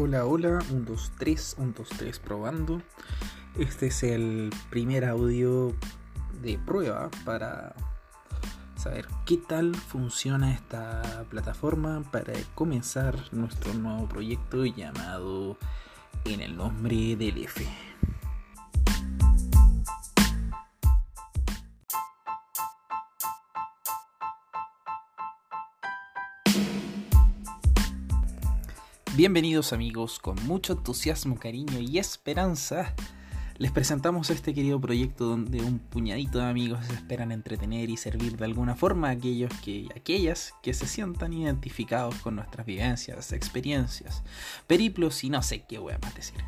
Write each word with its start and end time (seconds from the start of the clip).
Hola, 0.00 0.26
hola, 0.26 0.60
1, 0.70 0.84
2, 0.84 1.12
3, 1.18 1.56
1, 1.58 1.74
2, 1.76 1.88
3, 1.98 2.18
probando. 2.20 2.80
Este 3.58 3.88
es 3.88 4.04
el 4.04 4.50
primer 4.70 5.04
audio 5.04 5.74
de 6.40 6.56
prueba 6.56 7.10
para 7.24 7.74
saber 8.76 9.08
qué 9.26 9.38
tal 9.38 9.74
funciona 9.74 10.54
esta 10.54 11.24
plataforma 11.28 12.04
para 12.12 12.32
comenzar 12.54 13.16
nuestro 13.32 13.74
nuevo 13.74 14.08
proyecto 14.08 14.64
llamado 14.64 15.58
En 16.24 16.42
el 16.42 16.56
nombre 16.56 17.16
del 17.16 17.38
F. 17.38 17.66
Bienvenidos 29.18 29.72
amigos, 29.72 30.20
con 30.20 30.36
mucho 30.46 30.74
entusiasmo, 30.74 31.40
cariño 31.40 31.80
y 31.80 31.98
esperanza. 31.98 32.94
Les 33.56 33.72
presentamos 33.72 34.30
este 34.30 34.54
querido 34.54 34.80
proyecto 34.80 35.24
donde 35.24 35.60
un 35.60 35.80
puñadito 35.80 36.38
de 36.38 36.44
amigos 36.44 36.88
esperan 36.90 37.32
entretener 37.32 37.90
y 37.90 37.96
servir 37.96 38.36
de 38.36 38.44
alguna 38.44 38.76
forma 38.76 39.08
a 39.08 39.10
aquellos 39.10 39.52
que, 39.54 39.88
aquellas 39.96 40.54
que 40.62 40.72
se 40.72 40.86
sientan 40.86 41.32
identificados 41.32 42.14
con 42.20 42.36
nuestras 42.36 42.64
vivencias, 42.64 43.32
experiencias, 43.32 44.22
periplos 44.68 45.24
y 45.24 45.30
no 45.30 45.42
sé 45.42 45.64
qué 45.68 45.80
voy 45.80 45.94
a 45.94 45.98
más 45.98 46.14
decir. 46.14 46.38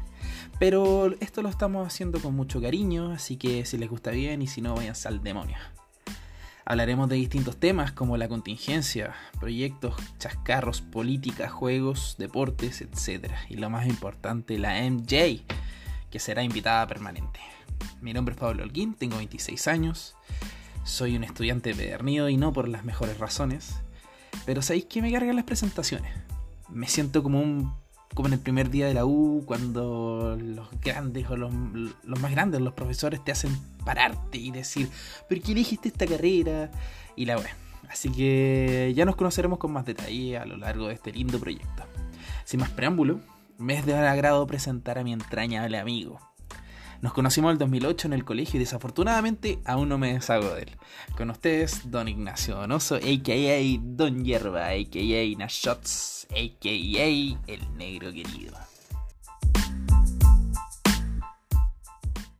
Pero 0.60 1.12
esto 1.18 1.42
lo 1.42 1.48
estamos 1.48 1.84
haciendo 1.84 2.20
con 2.20 2.36
mucho 2.36 2.62
cariño, 2.62 3.10
así 3.10 3.36
que 3.36 3.64
si 3.64 3.78
les 3.78 3.90
gusta 3.90 4.12
bien 4.12 4.42
y 4.42 4.46
si 4.46 4.60
no, 4.60 4.76
vayan 4.76 4.94
al 5.06 5.24
demonio. 5.24 5.56
Hablaremos 6.70 7.08
de 7.08 7.16
distintos 7.16 7.56
temas 7.56 7.90
como 7.90 8.16
la 8.16 8.28
contingencia, 8.28 9.16
proyectos, 9.40 9.96
chascarros, 10.20 10.82
política, 10.82 11.48
juegos, 11.48 12.14
deportes, 12.16 12.80
etc. 12.80 13.32
Y 13.48 13.56
lo 13.56 13.68
más 13.70 13.88
importante, 13.88 14.56
la 14.56 14.80
MJ, 14.88 15.42
que 16.12 16.18
será 16.20 16.44
invitada 16.44 16.86
permanente. 16.86 17.40
Mi 18.00 18.12
nombre 18.12 18.36
es 18.36 18.40
Pablo 18.40 18.62
Holguín, 18.62 18.94
tengo 18.94 19.16
26 19.16 19.66
años, 19.66 20.14
soy 20.84 21.16
un 21.16 21.24
estudiante 21.24 21.74
pedernido 21.74 22.28
y 22.28 22.36
no 22.36 22.52
por 22.52 22.68
las 22.68 22.84
mejores 22.84 23.18
razones, 23.18 23.74
pero 24.46 24.62
¿sabéis 24.62 24.84
que 24.84 25.02
me 25.02 25.10
cargan 25.10 25.34
las 25.34 25.46
presentaciones? 25.46 26.14
Me 26.68 26.86
siento 26.86 27.24
como 27.24 27.40
un 27.40 27.74
como 28.14 28.28
en 28.28 28.34
el 28.34 28.40
primer 28.40 28.70
día 28.70 28.86
de 28.86 28.94
la 28.94 29.04
U, 29.06 29.44
cuando 29.46 30.36
los 30.40 30.68
grandes 30.80 31.30
o 31.30 31.36
los, 31.36 31.52
más 31.52 32.30
grandes, 32.30 32.60
los 32.60 32.74
profesores 32.74 33.22
te 33.24 33.32
hacen 33.32 33.56
pararte 33.84 34.38
y 34.38 34.50
decir, 34.50 34.88
¿pero 35.28 35.40
qué 35.42 35.52
elegiste 35.52 35.88
esta 35.88 36.06
carrera? 36.06 36.70
Y 37.16 37.26
la 37.26 37.36
web. 37.36 37.46
Así 37.88 38.10
que 38.10 38.92
ya 38.94 39.04
nos 39.04 39.16
conoceremos 39.16 39.58
con 39.58 39.72
más 39.72 39.84
detalle 39.84 40.38
a 40.38 40.44
lo 40.44 40.56
largo 40.56 40.88
de 40.88 40.94
este 40.94 41.12
lindo 41.12 41.38
proyecto. 41.38 41.84
Sin 42.44 42.60
más 42.60 42.70
preámbulo, 42.70 43.20
me 43.58 43.74
es 43.74 43.86
de 43.86 43.94
agrado 43.94 44.46
presentar 44.46 44.98
a 44.98 45.04
mi 45.04 45.12
entrañable 45.12 45.78
amigo. 45.78 46.20
Nos 47.02 47.14
conocimos 47.14 47.50
en 47.50 47.52
el 47.52 47.58
2008 47.58 48.08
en 48.08 48.12
el 48.12 48.24
colegio 48.24 48.58
y 48.58 48.60
desafortunadamente 48.60 49.58
aún 49.64 49.88
no 49.88 49.96
me 49.96 50.12
deshago 50.12 50.54
de 50.54 50.62
él. 50.62 50.76
Con 51.16 51.30
ustedes, 51.30 51.90
Don 51.90 52.08
Ignacio 52.08 52.56
Donoso, 52.56 52.96
a.k.a. 52.96 53.80
Don 53.80 54.22
Hierba, 54.22 54.68
a.k.a. 54.68 55.38
Nashots, 55.38 56.26
a.k.a. 56.30 57.52
El 57.52 57.76
Negro 57.76 58.12
Querido. 58.12 58.58